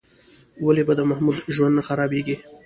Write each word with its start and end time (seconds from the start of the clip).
ولې 0.65 0.83
به 0.87 0.93
د 0.99 1.01
محمود 1.09 1.37
ژوند 1.55 1.73
نه 1.77 1.83
خرابېږي؟ 1.87 2.35